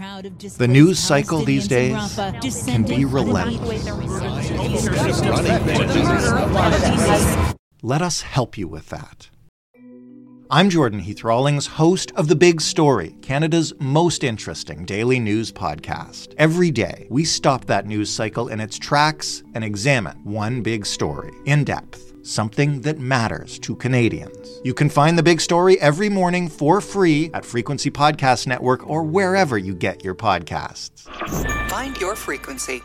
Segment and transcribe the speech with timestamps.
[0.00, 2.16] The news cycle these days
[2.64, 3.84] can be relentless.
[7.82, 9.28] Let us help you with that.
[10.50, 16.32] I'm Jordan Heath Rawlings, host of The Big Story, Canada's most interesting daily news podcast.
[16.38, 21.30] Every day, we stop that news cycle in its tracks and examine one big story
[21.44, 24.60] in depth, something that matters to Canadians.
[24.64, 29.02] You can find The Big Story every morning for free at Frequency Podcast Network or
[29.02, 31.02] wherever you get your podcasts.
[31.68, 32.82] Find your frequency.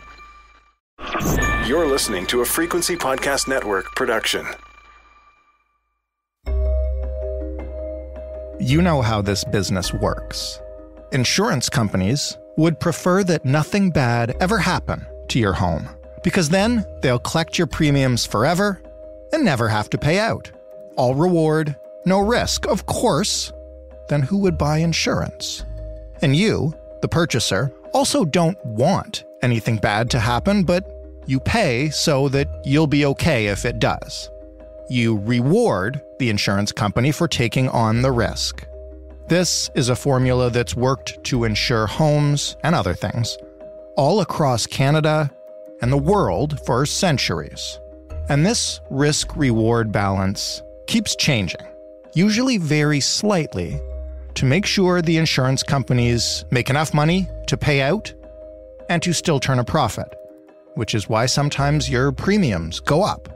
[1.67, 4.45] You're listening to a Frequency Podcast Network production.
[8.59, 10.59] You know how this business works.
[11.11, 15.87] Insurance companies would prefer that nothing bad ever happen to your home
[16.23, 18.81] because then they'll collect your premiums forever
[19.35, 20.51] and never have to pay out.
[20.97, 21.75] All reward,
[22.05, 22.65] no risk.
[22.65, 23.53] Of course,
[24.09, 25.63] then who would buy insurance?
[26.21, 30.91] And you, the purchaser, also don't want anything bad to happen, but
[31.27, 34.29] you pay so that you'll be okay if it does
[34.89, 38.65] you reward the insurance company for taking on the risk.
[39.27, 43.37] This is a formula that's worked to insure homes and other things
[43.97, 45.31] all across Canada
[45.81, 47.79] and the world for centuries.
[48.27, 51.61] And this risk reward balance keeps changing,
[52.13, 53.79] usually very slightly,
[54.33, 58.13] to make sure the insurance companies make enough money to pay out
[58.89, 60.13] and to still turn a profit,
[60.73, 63.29] which is why sometimes your premiums go up.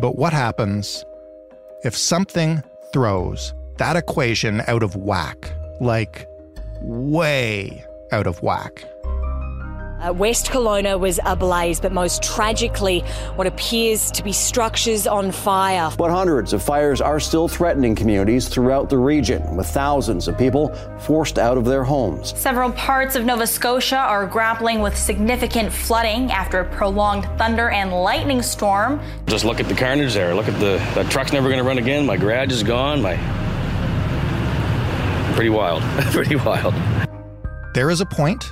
[0.00, 1.04] But what happens
[1.84, 2.62] if something
[2.92, 5.52] throws that equation out of whack?
[5.80, 6.28] Like,
[6.80, 8.84] way out of whack.
[10.02, 13.00] Uh, West Kelowna was ablaze, but most tragically,
[13.36, 15.92] what appears to be structures on fire.
[15.96, 20.74] But hundreds of fires are still threatening communities throughout the region, with thousands of people
[20.98, 22.36] forced out of their homes.
[22.36, 27.92] Several parts of Nova Scotia are grappling with significant flooding after a prolonged thunder and
[27.92, 29.00] lightning storm.
[29.26, 30.34] Just look at the carnage there.
[30.34, 32.06] Look at the that truck's never going to run again.
[32.06, 33.02] My garage is gone.
[33.02, 33.16] My
[35.36, 35.82] pretty wild.
[36.12, 36.74] pretty wild.
[37.74, 38.44] There is a point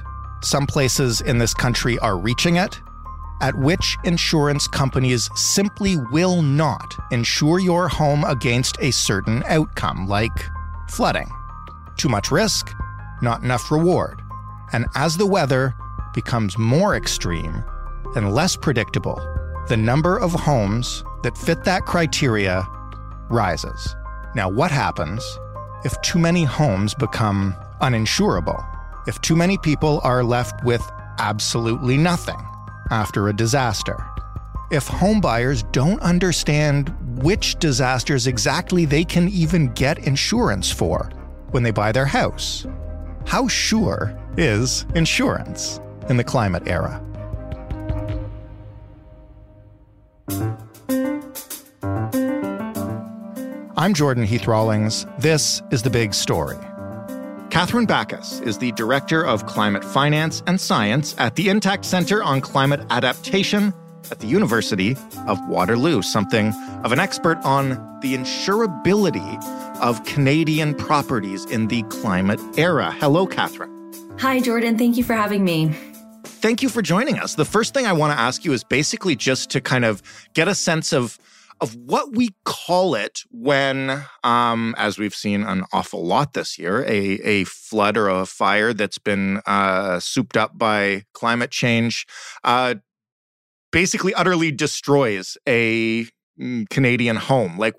[0.42, 2.80] some places in this country are reaching it,
[3.40, 10.44] at which insurance companies simply will not insure your home against a certain outcome, like
[10.88, 11.30] flooding.
[11.96, 12.74] Too much risk,
[13.22, 14.22] not enough reward.
[14.72, 15.74] And as the weather
[16.14, 17.64] becomes more extreme
[18.14, 19.20] and less predictable,
[19.68, 22.66] the number of homes that fit that criteria
[23.28, 23.94] rises.
[24.34, 25.22] Now, what happens
[25.84, 28.66] if too many homes become uninsurable?
[29.06, 30.82] If too many people are left with
[31.18, 32.40] absolutely nothing
[32.90, 34.04] after a disaster.
[34.70, 41.10] If homebuyers don't understand which disasters exactly they can even get insurance for
[41.50, 42.66] when they buy their house.
[43.26, 47.02] How sure is insurance in the climate era?
[53.76, 55.06] I'm Jordan Heath Rawlings.
[55.18, 56.58] This is The Big Story.
[57.50, 62.40] Kathryn Bakos is the Director of Climate Finance and Science at the Intact Center on
[62.40, 63.74] Climate Adaptation
[64.12, 64.96] at the University
[65.26, 67.70] of Waterloo, something of an expert on
[68.02, 69.44] the insurability
[69.80, 72.92] of Canadian properties in the climate era.
[73.00, 73.68] Hello, Kathryn.
[74.20, 74.78] Hi, Jordan.
[74.78, 75.74] Thank you for having me.
[76.22, 77.34] Thank you for joining us.
[77.34, 80.02] The first thing I want to ask you is basically just to kind of
[80.34, 81.18] get a sense of
[81.60, 86.82] of what we call it when, um, as we've seen an awful lot this year,
[86.84, 92.06] a, a flood or a fire that's been uh, souped up by climate change
[92.44, 92.74] uh,
[93.72, 96.06] basically utterly destroys a
[96.40, 97.58] mm, Canadian home.
[97.58, 97.74] Like,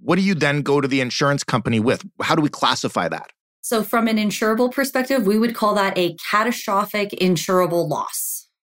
[0.00, 2.04] what do you then go to the insurance company with?
[2.22, 3.30] How do we classify that?
[3.60, 8.33] So, from an insurable perspective, we would call that a catastrophic insurable loss.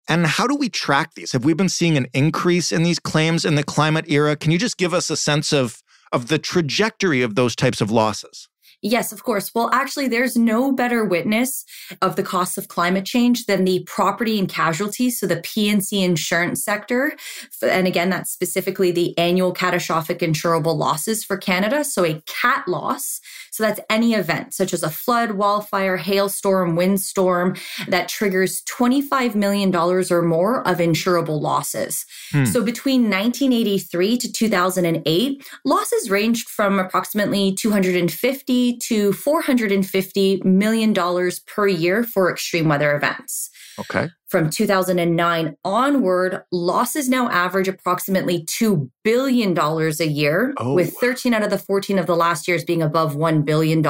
[0.09, 1.31] And how do we track these?
[1.33, 4.35] Have we been seeing an increase in these claims in the climate era?
[4.35, 7.91] Can you just give us a sense of, of the trajectory of those types of
[7.91, 8.49] losses?
[8.81, 9.51] Yes, of course.
[9.53, 11.65] Well, actually, there's no better witness
[12.01, 15.09] of the costs of climate change than the property and casualty.
[15.09, 17.13] So the P&C insurance sector.
[17.61, 21.83] And again, that's specifically the annual catastrophic insurable losses for Canada.
[21.83, 23.19] So a cat loss.
[23.51, 27.57] So that's any event such as a flood, wildfire, hailstorm, windstorm
[27.89, 32.05] that triggers $25 million or more of insurable losses.
[32.31, 32.45] Hmm.
[32.45, 41.67] So between 1983 to 2008, losses ranged from approximately 250 to 450 million dollars per
[41.67, 43.49] year for extreme weather events.
[43.79, 44.09] Okay.
[44.27, 50.75] From 2009 onward, losses now average approximately $2 billion a year, oh.
[50.75, 53.81] with 13 out of the 14 of the last years being above $1 billion.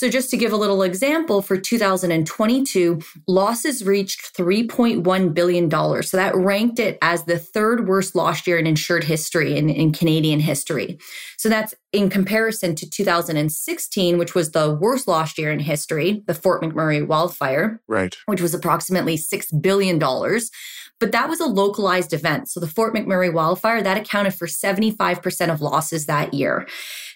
[0.00, 5.70] So, just to give a little example, for 2022, losses reached $3.1 billion.
[5.70, 9.92] So, that ranked it as the third worst loss year in insured history, in, in
[9.92, 10.98] Canadian history.
[11.36, 16.32] So, that's in comparison to 2016, which was the worst loss year in history, the
[16.32, 18.16] Fort McMurray wildfire, right.
[18.24, 19.98] which was approximately $6 billion.
[19.98, 22.48] But that was a localized event.
[22.48, 26.66] So, the Fort McMurray wildfire, that accounted for 75% of losses that year.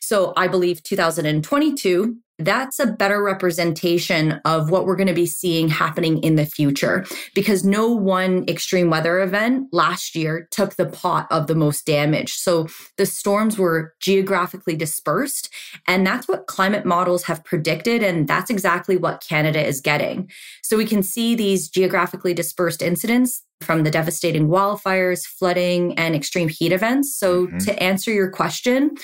[0.02, 5.68] So, I believe 2022 that's a better representation of what we're going to be seeing
[5.68, 7.04] happening in the future
[7.34, 12.32] because no one extreme weather event last year took the pot of the most damage.
[12.32, 12.66] So
[12.96, 15.48] the storms were geographically dispersed,
[15.86, 18.02] and that's what climate models have predicted.
[18.02, 20.30] And that's exactly what Canada is getting.
[20.62, 26.48] So we can see these geographically dispersed incidents from the devastating wildfires, flooding, and extreme
[26.48, 27.16] heat events.
[27.16, 27.58] So mm-hmm.
[27.58, 28.96] to answer your question,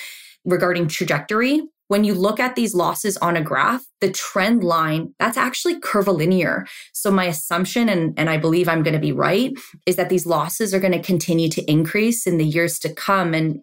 [0.45, 5.35] regarding trajectory, when you look at these losses on a graph, the trend line, that's
[5.35, 6.65] actually curvilinear.
[6.93, 9.51] So my assumption, and, and I believe I'm going to be right,
[9.85, 13.33] is that these losses are going to continue to increase in the years to come.
[13.33, 13.61] And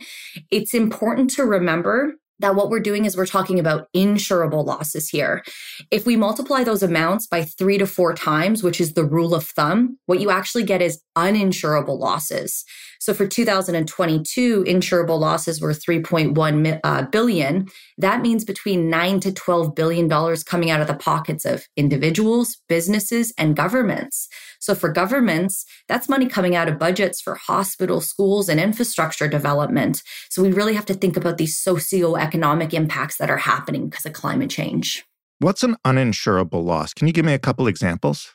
[0.50, 5.43] it's important to remember that what we're doing is we're talking about insurable losses here.
[5.90, 9.44] If we multiply those amounts by three to four times, which is the rule of
[9.44, 12.64] thumb, what you actually get is uninsurable losses.
[13.00, 17.69] So for 2022, insurable losses were 3.1 uh, billion.
[17.96, 22.56] That means between 9 to 12 billion dollars coming out of the pockets of individuals,
[22.69, 24.29] businesses, and governments.
[24.58, 30.02] So for governments, that's money coming out of budgets for hospitals, schools, and infrastructure development.
[30.31, 34.12] So we really have to think about these socioeconomic impacts that are happening because of
[34.12, 35.05] climate change.
[35.40, 36.93] What's an uninsurable loss?
[36.93, 38.32] Can you give me a couple examples?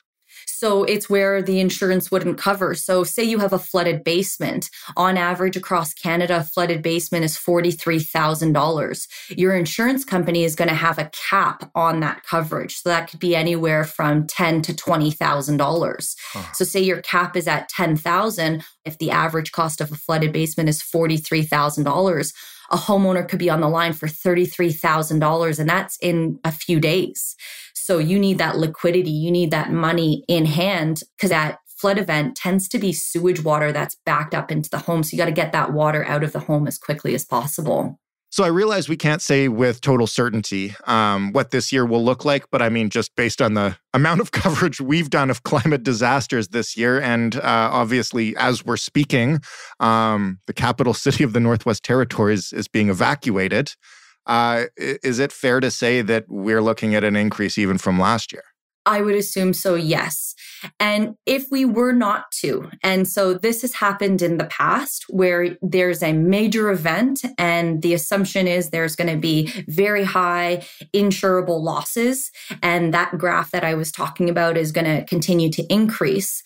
[0.63, 2.73] So it's where the insurance wouldn't cover.
[2.73, 4.69] So say you have a flooded basement.
[4.95, 9.07] On average across Canada, a flooded basement is $43,000.
[9.37, 12.77] Your insurance company is going to have a cap on that coverage.
[12.77, 16.15] So that could be anywhere from ten to $20,000.
[16.31, 16.53] Huh.
[16.53, 20.69] So say your cap is at 10,000, if the average cost of a flooded basement
[20.69, 22.33] is $43,000,
[22.71, 27.35] a homeowner could be on the line for $33,000 and that's in a few days.
[27.83, 32.37] So you need that liquidity, you need that money in hand because that flood event
[32.37, 35.03] tends to be sewage water that's backed up into the home.
[35.03, 37.99] So you got to get that water out of the home as quickly as possible.
[38.29, 42.23] So I realize we can't say with total certainty um, what this year will look
[42.23, 45.83] like, but I mean, just based on the amount of coverage we've done of climate
[45.83, 49.41] disasters this year, and uh, obviously, as we're speaking,
[49.81, 53.73] um, the capital city of the Northwest Territories is being evacuated.
[54.25, 58.31] Uh, is it fair to say that we're looking at an increase even from last
[58.31, 58.43] year?
[58.85, 60.35] I would assume so, yes.
[60.79, 65.57] And if we were not to, and so this has happened in the past where
[65.61, 71.61] there's a major event, and the assumption is there's going to be very high insurable
[71.61, 72.29] losses.
[72.61, 76.43] And that graph that I was talking about is going to continue to increase.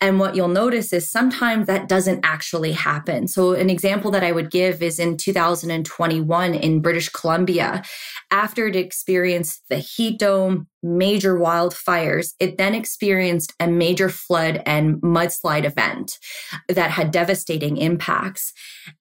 [0.00, 3.28] And what you'll notice is sometimes that doesn't actually happen.
[3.28, 7.82] So, an example that I would give is in 2021 in British Columbia.
[8.30, 14.96] After it experienced the heat dome, major wildfires, it then experienced a major flood and
[14.96, 16.18] mudslide event
[16.68, 18.52] that had devastating impacts.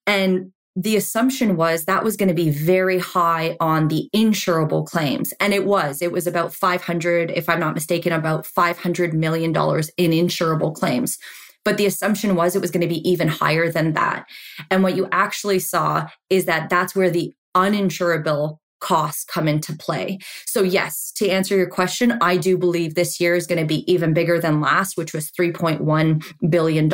[0.08, 5.34] And the assumption was that was going to be very high on the insurable claims.
[5.40, 6.02] And it was.
[6.02, 11.18] It was about 500, if I'm not mistaken, about $500 million in insurable claims.
[11.64, 14.26] But the assumption was it was going to be even higher than that.
[14.70, 20.20] And what you actually saw is that that's where the uninsurable costs come into play.
[20.46, 23.90] So, yes, to answer your question, I do believe this year is going to be
[23.92, 26.90] even bigger than last, which was $3.1 billion.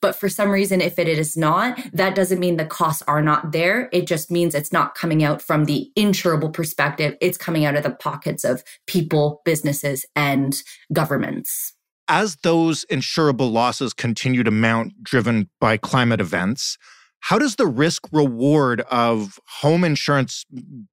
[0.00, 3.52] But for some reason, if it is not, that doesn't mean the costs are not
[3.52, 3.88] there.
[3.92, 7.82] It just means it's not coming out from the insurable perspective, it's coming out of
[7.82, 10.62] the pockets of people, businesses, and
[10.92, 11.74] governments.
[12.10, 16.78] As those insurable losses continue to mount, driven by climate events,
[17.20, 20.44] how does the risk reward of home insurance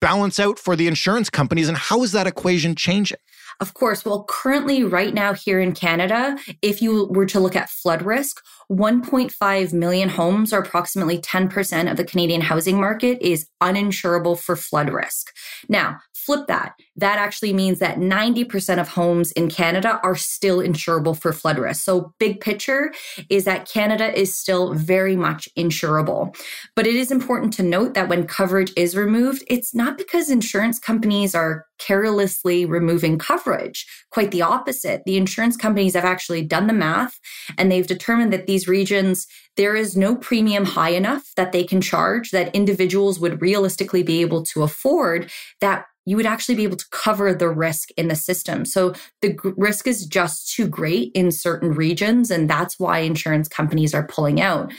[0.02, 3.18] balance out for the insurance companies, and how is that equation changing?
[3.62, 4.04] Of course.
[4.04, 8.42] Well, currently, right now here in Canada, if you were to look at flood risk,
[8.70, 14.90] 1.5 million homes, or approximately 10% of the Canadian housing market, is uninsurable for flood
[14.90, 15.32] risk.
[15.70, 16.74] Now, flip that.
[16.96, 21.84] That actually means that 90% of homes in Canada are still insurable for flood risk.
[21.84, 22.94] So, big picture
[23.30, 26.36] is that Canada is still very much insurable.
[26.76, 30.80] But it is important to note that when coverage is removed, it's not because insurance
[30.80, 33.86] companies are carelessly removing coverage.
[34.12, 35.04] Quite the opposite.
[35.06, 37.20] The insurance companies have actually done the math
[37.58, 39.28] and they've determined that these regions,
[39.58, 44.22] there is no premium high enough that they can charge that individuals would realistically be
[44.22, 45.30] able to afford
[45.62, 48.66] that you would actually be able to cover the risk in the system.
[48.66, 52.32] So the g- risk is just too great in certain regions.
[52.32, 54.72] And that's why insurance companies are pulling out.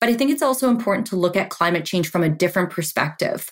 [0.00, 3.50] But I think it's also important to look at climate change from a different perspective.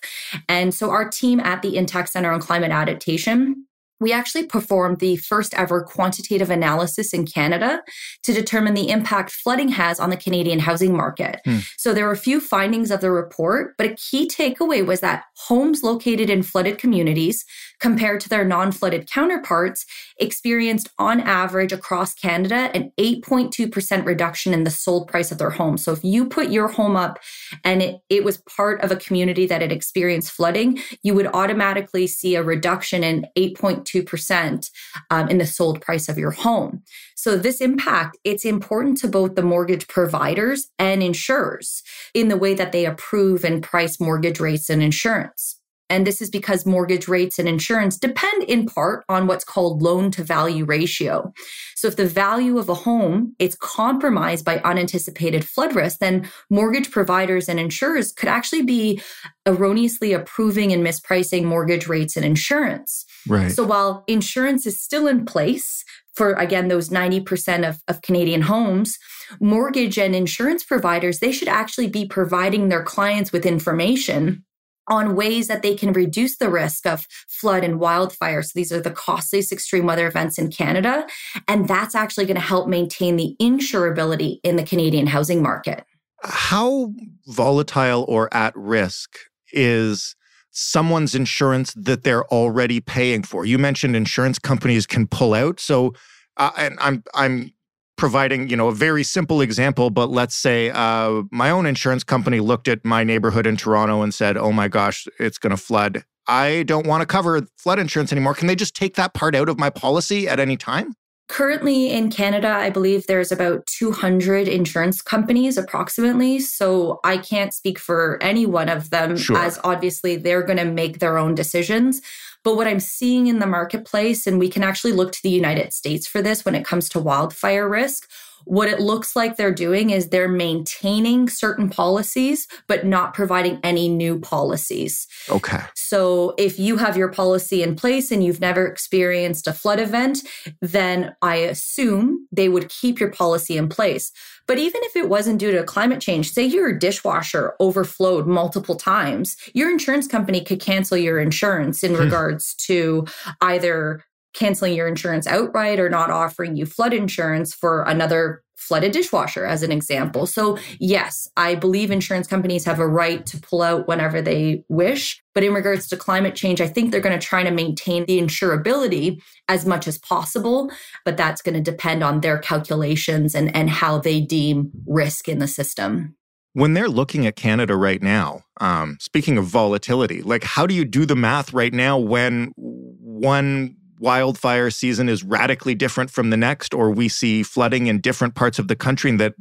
[0.48, 3.66] And so our team at the Intact Center on Climate Adaptation
[4.00, 7.82] we actually performed the first ever quantitative analysis in Canada
[8.22, 11.40] to determine the impact flooding has on the Canadian housing market.
[11.44, 11.58] Hmm.
[11.76, 15.24] So there were a few findings of the report, but a key takeaway was that
[15.36, 17.44] homes located in flooded communities
[17.80, 19.84] compared to their non-flooded counterparts
[20.18, 25.76] experienced on average across Canada an 8.2% reduction in the sold price of their home.
[25.76, 27.18] So if you put your home up
[27.64, 32.06] and it, it was part of a community that had experienced flooding, you would automatically
[32.06, 34.70] see a reduction in 8.2 2%
[35.10, 36.82] um, in the sold price of your home.
[37.14, 41.82] So this impact, it's important to both the mortgage providers and insurers
[42.14, 45.57] in the way that they approve and price mortgage rates and insurance.
[45.90, 50.10] And this is because mortgage rates and insurance depend in part on what's called loan
[50.12, 51.32] to value ratio.
[51.74, 56.90] So if the value of a home is compromised by unanticipated flood risk, then mortgage
[56.90, 59.00] providers and insurers could actually be
[59.46, 63.06] erroneously approving and mispricing mortgage rates and insurance.
[63.26, 63.50] Right.
[63.50, 68.98] So while insurance is still in place for again those 90% of, of Canadian homes,
[69.40, 74.44] mortgage and insurance providers, they should actually be providing their clients with information
[74.88, 78.42] on ways that they can reduce the risk of flood and wildfire.
[78.42, 81.06] So these are the costliest extreme weather events in Canada.
[81.46, 85.84] And that's actually going to help maintain the insurability in the Canadian housing market.
[86.22, 86.92] How
[87.26, 89.18] volatile or at risk
[89.52, 90.16] is
[90.50, 93.44] someone's insurance that they're already paying for?
[93.44, 95.60] You mentioned insurance companies can pull out.
[95.60, 95.94] So
[96.38, 97.52] uh, and I'm I'm
[97.98, 102.40] providing you know a very simple example but let's say uh, my own insurance company
[102.40, 106.04] looked at my neighborhood in toronto and said oh my gosh it's going to flood
[106.28, 109.48] i don't want to cover flood insurance anymore can they just take that part out
[109.48, 110.94] of my policy at any time
[111.28, 116.40] Currently in Canada, I believe there's about 200 insurance companies approximately.
[116.40, 119.36] So I can't speak for any one of them, sure.
[119.36, 122.00] as obviously they're going to make their own decisions.
[122.44, 125.72] But what I'm seeing in the marketplace, and we can actually look to the United
[125.72, 128.08] States for this when it comes to wildfire risk,
[128.44, 133.88] what it looks like they're doing is they're maintaining certain policies, but not providing any
[133.88, 135.06] new policies.
[135.28, 135.60] Okay.
[135.74, 140.20] So if you have your policy in place and you've never experienced a flood event,
[140.60, 144.12] then I assume they would keep your policy in place.
[144.46, 149.36] But even if it wasn't due to climate change, say your dishwasher overflowed multiple times,
[149.52, 152.00] your insurance company could cancel your insurance in hmm.
[152.00, 153.06] regards to
[153.42, 154.02] either
[154.34, 159.62] canceling your insurance outright or not offering you flood insurance for another flooded dishwasher as
[159.62, 160.26] an example.
[160.26, 165.22] So yes, I believe insurance companies have a right to pull out whenever they wish,
[165.32, 168.20] but in regards to climate change, I think they're going to try to maintain the
[168.20, 170.70] insurability as much as possible,
[171.04, 175.38] but that's going to depend on their calculations and and how they deem risk in
[175.38, 176.16] the system.
[176.54, 180.84] When they're looking at Canada right now, um, speaking of volatility, like how do you
[180.84, 186.74] do the math right now when one wildfire season is radically different from the next,
[186.74, 189.34] or we see flooding in different parts of the country that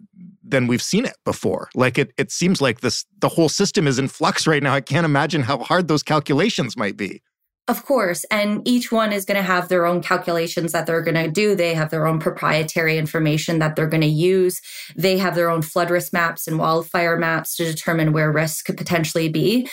[0.49, 1.69] than we've seen it before.
[1.75, 4.73] Like it, it seems like this the whole system is in flux right now.
[4.73, 7.21] I can't imagine how hard those calculations might be.
[7.69, 8.23] Of course.
[8.31, 11.53] And each one is going to have their own calculations that they're going to do.
[11.53, 14.61] They have their own proprietary information that they're going to use.
[14.95, 18.77] They have their own flood risk maps and wildfire maps to determine where risks could
[18.77, 19.67] potentially be.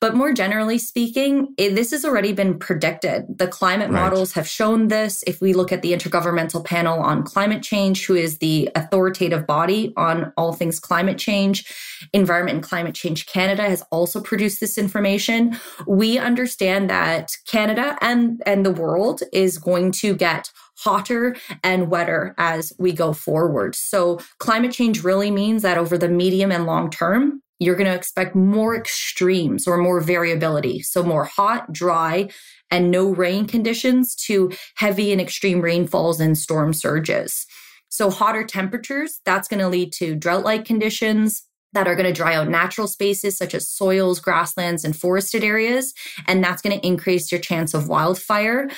[0.00, 3.24] But more generally speaking, it, this has already been predicted.
[3.36, 4.00] The climate right.
[4.00, 5.24] models have shown this.
[5.26, 9.92] If we look at the Intergovernmental Panel on Climate Change, who is the authoritative body
[9.96, 11.64] on all things climate change,
[12.12, 15.58] Environment and Climate Change Canada has also produced this information.
[15.86, 22.34] We understand that Canada and, and the world is going to get hotter and wetter
[22.38, 23.74] as we go forward.
[23.74, 27.94] So climate change really means that over the medium and long term, you're going to
[27.94, 30.80] expect more extremes or more variability.
[30.80, 32.30] So more hot, dry,
[32.70, 37.46] and no rain conditions to heavy and extreme rainfalls and storm surges.
[37.88, 41.42] So hotter temperatures, that's going to lead to drought like conditions,
[41.72, 45.94] that are going to dry out natural spaces such as soils, grasslands, and forested areas.
[46.26, 48.68] And that's going to increase your chance of wildfire.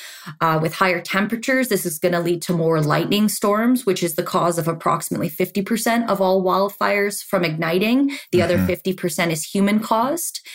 [0.40, 4.14] Uh, with higher temperatures, this is going to lead to more lightning storms, which is
[4.14, 8.08] the cause of approximately 50% of all wildfires from igniting.
[8.30, 8.42] The mm-hmm.
[8.42, 10.46] other 50% is human caused.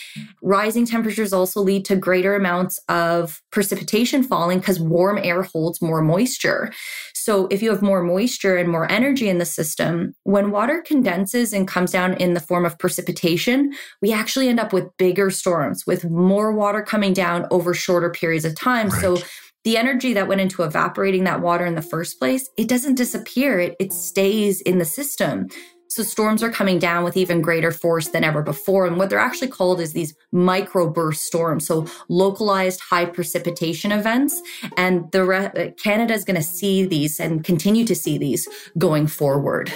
[0.42, 6.02] Rising temperatures also lead to greater amounts of precipitation falling because warm air holds more
[6.02, 6.72] moisture.
[7.14, 11.52] So if you have more moisture and more energy in the system, when water condenses
[11.52, 15.30] and comes down in in the form of precipitation, we actually end up with bigger
[15.30, 18.88] storms with more water coming down over shorter periods of time.
[18.88, 19.00] Right.
[19.00, 19.16] So
[19.64, 23.58] the energy that went into evaporating that water in the first place, it doesn't disappear.
[23.58, 25.48] It, it stays in the system.
[25.90, 28.86] So storms are coming down with even greater force than ever before.
[28.86, 31.66] And what they're actually called is these microburst storms.
[31.66, 34.40] So localized high precipitation events.
[34.76, 39.06] And the re- Canada is going to see these and continue to see these going
[39.06, 39.72] forward.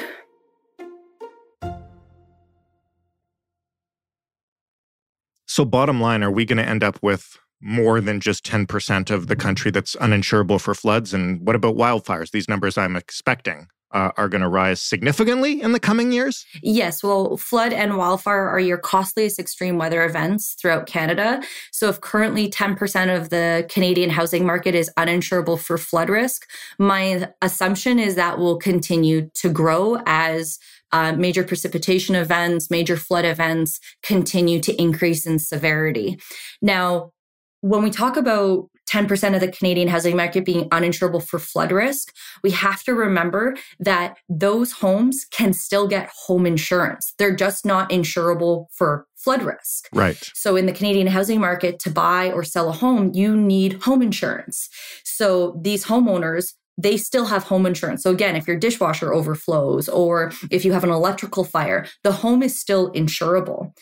[5.52, 9.26] So bottom line, are we going to end up with more than just 10% of
[9.26, 11.12] the country that's uninsurable for floods?
[11.12, 12.30] And what about wildfires?
[12.30, 16.46] These numbers I'm expecting uh, are going to rise significantly in the coming years?
[16.62, 17.02] Yes.
[17.02, 21.42] Well, flood and wildfire are your costliest extreme weather events throughout Canada.
[21.70, 27.28] So, if currently 10% of the Canadian housing market is uninsurable for flood risk, my
[27.42, 30.58] assumption is that will continue to grow as
[30.92, 36.18] uh, major precipitation events, major flood events continue to increase in severity.
[36.60, 37.12] Now,
[37.60, 42.12] when we talk about 10% of the Canadian housing market being uninsurable for flood risk,
[42.42, 47.14] we have to remember that those homes can still get home insurance.
[47.18, 49.88] They're just not insurable for flood risk.
[49.94, 50.18] Right.
[50.34, 54.02] So in the Canadian housing market to buy or sell a home, you need home
[54.02, 54.68] insurance.
[55.04, 58.02] So these homeowners they still have home insurance.
[58.02, 62.42] So again, if your dishwasher overflows or if you have an electrical fire, the home
[62.42, 63.72] is still insurable.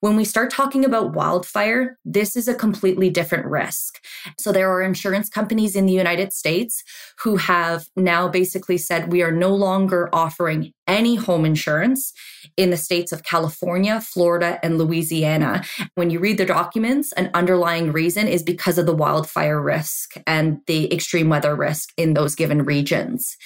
[0.00, 4.02] When we start talking about wildfire, this is a completely different risk.
[4.38, 6.82] So there are insurance companies in the United States
[7.22, 12.12] who have now basically said we are no longer offering any home insurance
[12.56, 15.64] in the states of California, Florida, and Louisiana.
[15.94, 20.60] When you read the documents, an underlying reason is because of the wildfire risk and
[20.66, 23.36] the extreme weather risk in those given regions.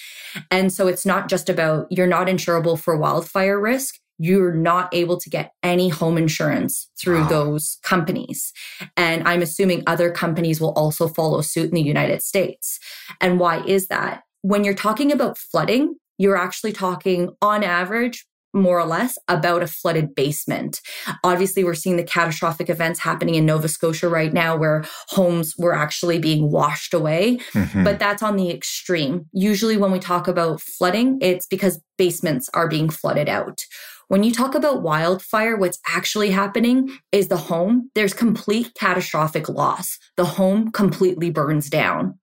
[0.51, 5.19] And so it's not just about you're not insurable for wildfire risk you're not able
[5.19, 7.29] to get any home insurance through wow.
[7.29, 8.53] those companies.
[8.97, 12.79] And I'm assuming other companies will also follow suit in the United States.
[13.21, 14.23] And why is that?
[14.43, 18.25] When you're talking about flooding, you're actually talking on average
[18.55, 20.81] more or less about a flooded basement.
[21.25, 25.75] Obviously, we're seeing the catastrophic events happening in Nova Scotia right now where homes were
[25.75, 27.85] actually being washed away, mm-hmm.
[27.85, 29.27] but that's on the extreme.
[29.33, 33.65] Usually, when we talk about flooding, it's because basements are being flooded out.
[34.09, 39.99] When you talk about wildfire, what's actually happening is the home, there's complete catastrophic loss.
[40.17, 42.19] The home completely burns down.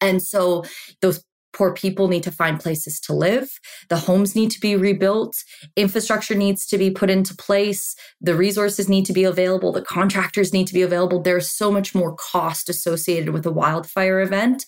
[0.00, 0.64] And so
[1.00, 3.58] those Poor people need to find places to live.
[3.88, 5.34] The homes need to be rebuilt.
[5.76, 7.94] Infrastructure needs to be put into place.
[8.20, 9.72] The resources need to be available.
[9.72, 11.22] The contractors need to be available.
[11.22, 14.66] There's so much more cost associated with a wildfire event.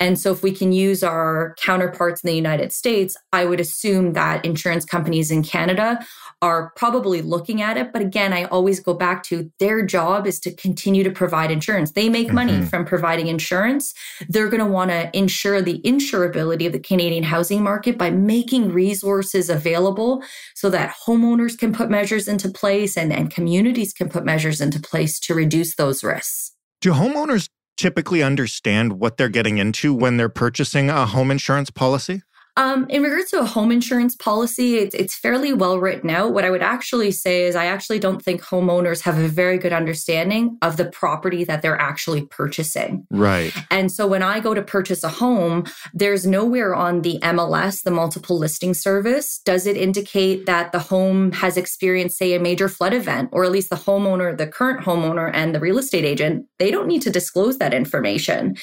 [0.00, 4.14] And so, if we can use our counterparts in the United States, I would assume
[4.14, 5.98] that insurance companies in Canada
[6.42, 7.92] are probably looking at it.
[7.92, 11.92] But again, I always go back to their job is to continue to provide insurance.
[11.92, 12.64] They make money mm-hmm.
[12.64, 13.94] from providing insurance.
[14.28, 15.80] They're going to want to insure the
[16.22, 20.22] insurability of the Canadian housing market by making resources available
[20.54, 24.80] so that homeowners can put measures into place and, and communities can put measures into
[24.80, 26.52] place to reduce those risks.
[26.80, 32.22] Do homeowners typically understand what they're getting into when they're purchasing a home insurance policy?
[32.56, 36.34] Um, in regards to a home insurance policy, it's, it's fairly well written out.
[36.34, 39.72] What I would actually say is I actually don't think homeowners have a very good
[39.72, 43.06] understanding of the property that they're actually purchasing.
[43.10, 43.54] Right.
[43.70, 47.90] And so when I go to purchase a home, there's nowhere on the MLS, the
[47.90, 52.92] multiple listing service, does it indicate that the home has experienced, say, a major flood
[52.92, 56.70] event, or at least the homeowner, the current homeowner, and the real estate agent, they
[56.70, 58.56] don't need to disclose that information.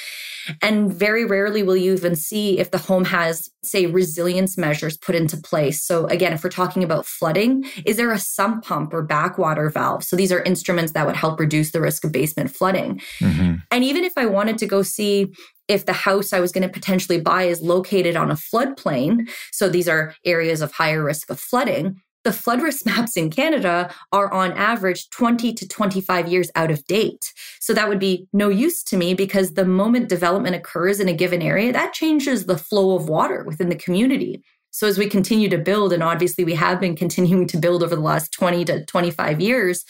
[0.62, 5.16] And very rarely will you even see if the home has, say, resilience measures put
[5.16, 5.84] into place.
[5.84, 10.04] So, again, if we're talking about flooding, is there a sump pump or backwater valve?
[10.04, 13.02] So, these are instruments that would help reduce the risk of basement flooding.
[13.20, 13.56] Mm-hmm.
[13.72, 15.34] And even if I wanted to go see
[15.68, 19.70] if the house I was going to potentially buy is located on a floodplain, so
[19.70, 24.32] these are areas of higher risk of flooding, the flood risk maps in Canada are
[24.34, 27.34] on average 20 to 25 years out of date.
[27.60, 31.14] So that would be no use to me because the moment development occurs in a
[31.14, 34.44] given area, that changes the flow of water within the community.
[34.72, 37.96] So as we continue to build, and obviously we have been continuing to build over
[37.96, 39.86] the last 20 to 25 years,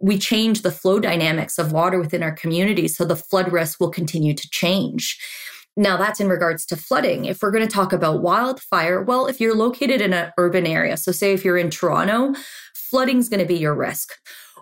[0.00, 2.86] we change the flow dynamics of water within our community.
[2.86, 5.18] So the flood risk will continue to change.
[5.76, 7.24] Now, that's in regards to flooding.
[7.24, 10.96] If we're going to talk about wildfire, well, if you're located in an urban area,
[10.96, 12.34] so say if you're in Toronto,
[12.74, 14.12] flooding is going to be your risk.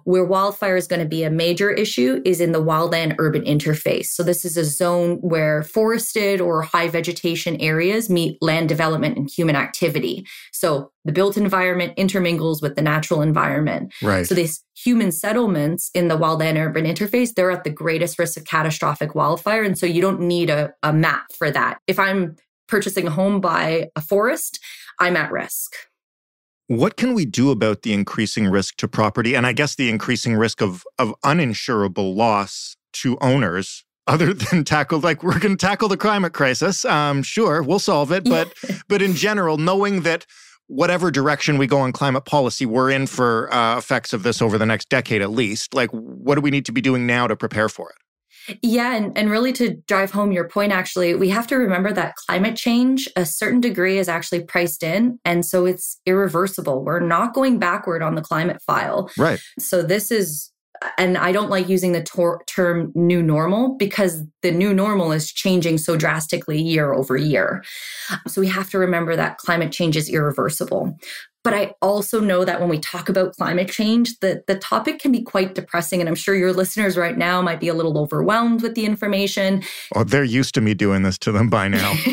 [0.04, 4.06] Where wildfire is going to be a major issue is in the wildland urban interface.
[4.06, 9.30] So this is a zone where forested or high vegetation areas meet land development and
[9.30, 10.26] human activity.
[10.52, 13.92] So the built environment intermingles with the natural environment.
[14.02, 14.26] Right.
[14.26, 18.44] So these human settlements in the wildland urban interface, they're at the greatest risk of
[18.44, 19.62] catastrophic wildfire.
[19.62, 21.78] And so you don't need a, a map for that.
[21.86, 22.36] If I'm
[22.68, 24.60] purchasing a home by a forest,
[25.00, 25.74] I'm at risk.
[26.68, 30.36] What can we do about the increasing risk to property and I guess the increasing
[30.36, 35.88] risk of, of uninsurable loss to owners other than tackle like we're going to tackle
[35.88, 38.52] the climate crisis um, sure we'll solve it but
[38.88, 40.26] but in general knowing that
[40.66, 44.56] whatever direction we go on climate policy we're in for uh, effects of this over
[44.56, 47.36] the next decade at least like what do we need to be doing now to
[47.36, 47.96] prepare for it
[48.62, 52.16] yeah, and, and really to drive home your point, actually, we have to remember that
[52.16, 55.18] climate change, a certain degree, is actually priced in.
[55.24, 56.84] And so it's irreversible.
[56.84, 59.10] We're not going backward on the climate file.
[59.18, 59.40] Right.
[59.58, 60.52] So this is,
[60.96, 65.32] and I don't like using the tor- term new normal because the new normal is
[65.32, 67.64] changing so drastically year over year.
[68.28, 70.96] So we have to remember that climate change is irreversible.
[71.44, 75.12] But I also know that when we talk about climate change, the, the topic can
[75.12, 76.00] be quite depressing.
[76.00, 79.62] And I'm sure your listeners right now might be a little overwhelmed with the information.
[79.94, 81.94] Oh, they're used to me doing this to them by now.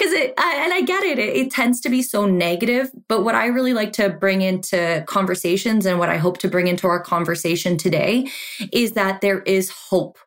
[0.00, 2.90] Because it, I, and I get it, it, it tends to be so negative.
[3.08, 6.68] But what I really like to bring into conversations and what I hope to bring
[6.68, 8.28] into our conversation today
[8.72, 10.18] is that there is hope.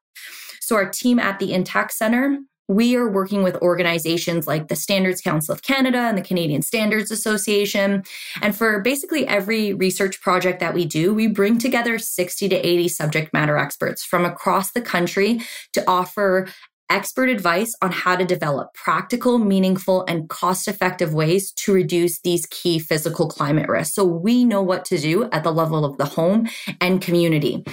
[0.59, 5.21] So, our team at the Intact Center, we are working with organizations like the Standards
[5.21, 8.03] Council of Canada and the Canadian Standards Association.
[8.41, 12.87] And for basically every research project that we do, we bring together 60 to 80
[12.87, 15.41] subject matter experts from across the country
[15.73, 16.47] to offer
[16.89, 22.45] expert advice on how to develop practical, meaningful, and cost effective ways to reduce these
[22.47, 23.95] key physical climate risks.
[23.95, 26.47] So we know what to do at the level of the home
[26.79, 27.63] and community.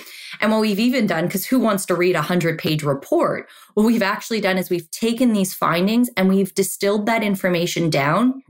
[0.41, 3.49] And what we've even done, because who wants to read a 100 page report?
[3.75, 8.43] What we've actually done is we've taken these findings and we've distilled that information down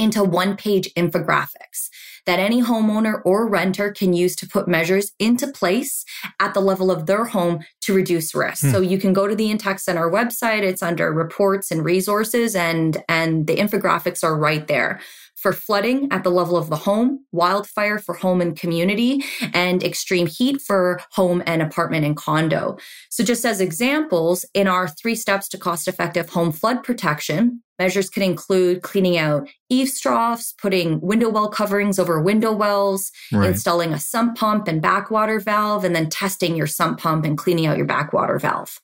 [0.00, 1.88] into one page infographics
[2.26, 6.04] that any homeowner or renter can use to put measures into place
[6.38, 8.62] at the level of their home to reduce risk.
[8.62, 8.70] Hmm.
[8.70, 13.02] So you can go to the Intact Center website, it's under reports and resources and
[13.08, 15.00] and the infographics are right there
[15.40, 19.24] for flooding at the level of the home, wildfire for home and community,
[19.54, 22.76] and extreme heat for home and apartment and condo.
[23.08, 28.10] So, just as examples, in our three steps to cost effective home flood protection, measures
[28.10, 33.48] can include cleaning out eaves troughs, putting window well coverings over window wells, right.
[33.48, 37.66] installing a sump pump and backwater valve, and then testing your sump pump and cleaning
[37.66, 38.80] out your backwater valve.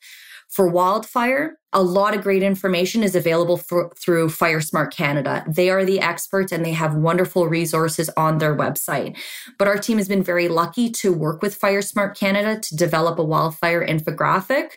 [0.48, 5.44] For wildfire, a lot of great information is available for, through FireSmart Canada.
[5.46, 9.18] They are the experts and they have wonderful resources on their website.
[9.58, 13.24] But our team has been very lucky to work with FireSmart Canada to develop a
[13.24, 14.70] wildfire infographic.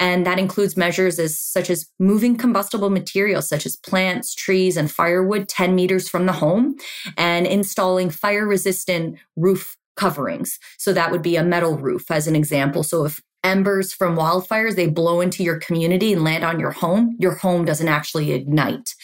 [0.00, 4.90] And that includes measures as such as moving combustible materials such as plants, trees, and
[4.90, 6.76] firewood 10 meters from the home
[7.16, 10.58] and installing fire resistant roof coverings.
[10.78, 12.82] So that would be a metal roof as an example.
[12.82, 17.16] So if embers from wildfires, they blow into your community and land on your home,
[17.18, 18.94] your home doesn't actually ignite.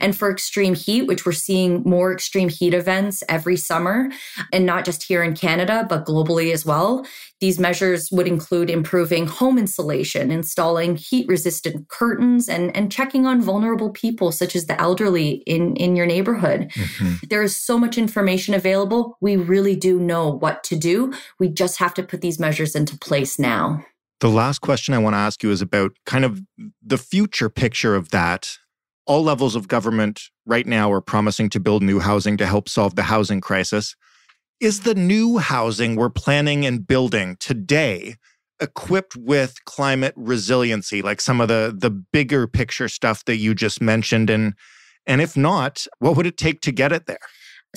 [0.00, 4.10] And for extreme heat, which we're seeing more extreme heat events every summer,
[4.52, 7.06] and not just here in Canada, but globally as well,
[7.40, 13.42] these measures would include improving home insulation, installing heat resistant curtains, and, and checking on
[13.42, 16.70] vulnerable people, such as the elderly in, in your neighborhood.
[16.70, 17.26] Mm-hmm.
[17.28, 19.18] There is so much information available.
[19.20, 21.12] We really do know what to do.
[21.38, 23.84] We just have to put these measures into place now.
[24.20, 26.40] The last question I want to ask you is about kind of
[26.82, 28.56] the future picture of that
[29.06, 32.96] all levels of government right now are promising to build new housing to help solve
[32.96, 33.94] the housing crisis.
[34.60, 38.16] Is the new housing we're planning and building today
[38.60, 43.80] equipped with climate resiliency, like some of the, the bigger picture stuff that you just
[43.80, 44.30] mentioned?
[44.30, 44.54] And,
[45.06, 47.18] and if not, what would it take to get it there?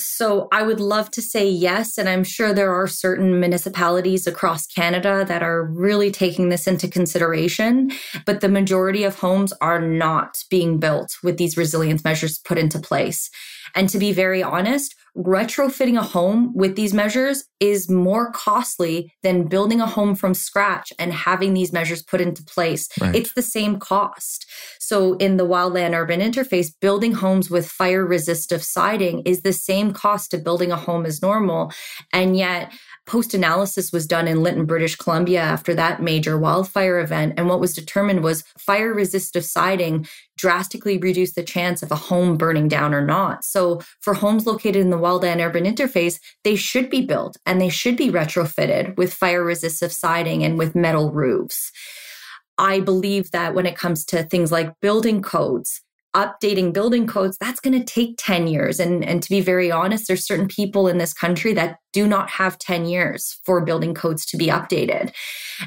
[0.02, 1.98] So I would love to say yes.
[1.98, 6.88] And I'm sure there are certain municipalities across Canada that are really taking this into
[6.88, 7.92] consideration.
[8.26, 12.80] But the majority of homes are not being built with these resilience measures put into
[12.80, 13.30] place.
[13.76, 19.48] And to be very honest, retrofitting a home with these measures is more costly than
[19.48, 22.88] building a home from scratch and having these measures put into place.
[23.00, 23.16] Right.
[23.16, 24.46] It's the same cost.
[24.80, 29.94] So in the wildland urban interface, building homes with fire resistive siding is the same
[29.94, 31.72] cost to building a home as normal.
[32.14, 32.72] And yet
[33.10, 37.34] post analysis was done in Lytton, British Columbia after that major wildfire event.
[37.38, 42.38] And what was determined was fire resistive siding drastically reduced the chance of a home
[42.38, 43.44] burning down or not.
[43.44, 47.70] So for homes located in the wildland urban interface, they should be built and they
[47.70, 51.72] should be retrofitted with fire resistive siding and with metal roofs.
[52.60, 55.82] I believe that when it comes to things like building codes,
[56.16, 58.80] updating building codes, that's going to take 10 years.
[58.80, 62.30] And, and to be very honest, there's certain people in this country that do not
[62.32, 65.14] have 10 years for building codes to be updated.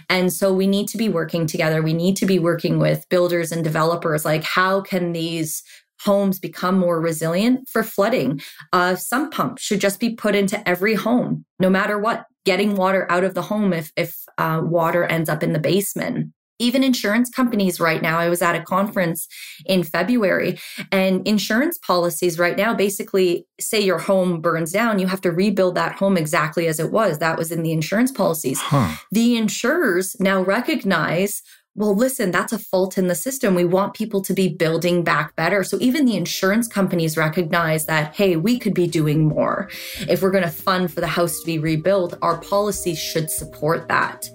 [0.09, 1.81] And so we need to be working together.
[1.81, 4.25] We need to be working with builders and developers.
[4.25, 5.63] Like, how can these
[6.01, 8.41] homes become more resilient for flooding?
[8.73, 13.07] Uh, sump pump should just be put into every home, no matter what, getting water
[13.11, 17.29] out of the home if, if uh, water ends up in the basement even insurance
[17.29, 18.18] companies right now.
[18.18, 19.27] I was at a conference
[19.66, 20.59] in February,
[20.90, 25.75] and insurance policies right now basically say your home burns down, you have to rebuild
[25.75, 27.18] that home exactly as it was.
[27.18, 28.61] That was in the insurance policies.
[28.61, 28.96] Huh.
[29.11, 31.42] The insurers now recognize
[31.75, 33.55] well, listen, that's a fault in the system.
[33.55, 35.64] We want people to be building back better.
[35.64, 39.70] So even the insurance companies recognize that, hey, we could be doing more.
[40.01, 43.88] If we're going to fund for the house to be rebuilt, our policies should support
[43.88, 44.29] that.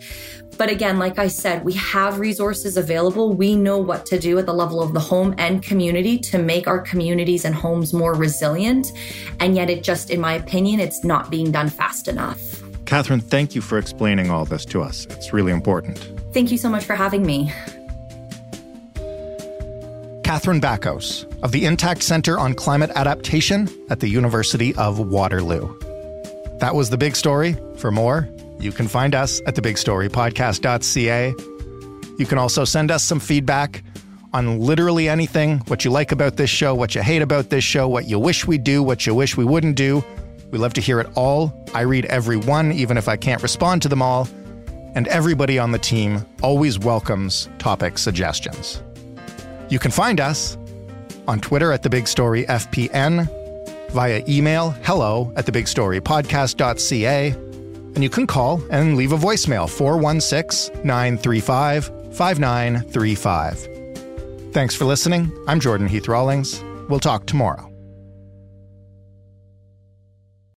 [0.58, 3.34] But again, like I said, we have resources available.
[3.34, 6.67] We know what to do at the level of the home and community to make
[6.67, 8.91] our communities and homes more resilient.
[9.39, 12.39] And yet, it just, in my opinion, it's not being done fast enough.
[12.86, 15.06] Kathryn, thank you for explaining all this to us.
[15.12, 16.12] It's really important.
[16.34, 17.52] Thank you so much for having me.
[20.24, 25.78] Kathryn Bakos of the Intact Center on Climate Adaptation at the University of Waterloo.
[26.60, 27.56] That was the big story.
[27.78, 28.28] For more,
[28.60, 31.36] you can find us at thebigstorypodcast.ca.
[32.17, 33.84] You can also send us some feedback
[34.34, 37.88] on literally anything what you like about this show, what you hate about this show,
[37.88, 40.04] what you wish we do, what you wish we wouldn't do.
[40.52, 41.65] We love to hear it all.
[41.74, 44.28] I read every one, even if I can't respond to them all.
[44.96, 48.82] And everybody on the team always welcomes topic suggestions.
[49.70, 50.58] You can find us
[51.28, 53.30] on Twitter at The Big Story FPN,
[53.91, 57.46] via email hello at thebigstorypodcast.ca
[57.97, 64.53] and you can call and leave a voicemail 416 935 5935.
[64.53, 65.31] Thanks for listening.
[65.47, 66.63] I'm Jordan Heath Rawlings.
[66.89, 67.66] We'll talk tomorrow.